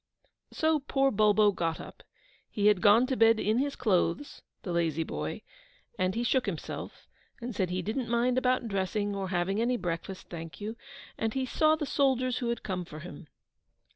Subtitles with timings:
[0.51, 2.01] So poor Bulbo got up:
[2.49, 5.43] he had gone to bed in his clothes (the lazy boy),
[5.95, 7.07] and he shook himself,
[7.39, 10.75] and said he didn't mind about dressing, or having any breakfast, thank you;
[11.19, 13.27] and he saw the soldiers who had come for him.